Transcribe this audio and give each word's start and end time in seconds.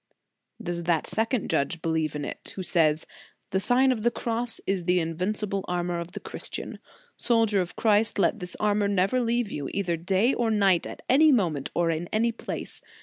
"* 0.35 0.63
Does 0.69 0.85
that 0.85 1.05
second 1.05 1.47
judge 1.47 1.79
believe 1.79 2.15
in 2.15 2.25
it, 2.25 2.53
who 2.55 2.63
says: 2.63 3.05
"The 3.51 3.59
Sign 3.59 3.91
of 3.91 4.01
the 4.01 4.09
Cross 4.09 4.59
is 4.65 4.85
the 4.85 4.99
invincible 4.99 5.63
armor 5.67 5.99
of 5.99 6.13
the 6.13 6.19
Christian. 6.19 6.79
Soldier 7.17 7.61
of 7.61 7.75
Christ, 7.75 8.17
let 8.17 8.39
this 8.39 8.55
armor 8.59 8.87
never 8.87 9.19
leave 9.19 9.51
you, 9.51 9.69
either 9.75 9.97
day 9.97 10.33
or 10.33 10.49
night, 10.49 10.87
at 10.87 11.03
any 11.07 11.31
moment, 11.31 11.69
or 11.75 11.91
in 11.91 12.07
any 12.11 12.31
place. 12.31 12.81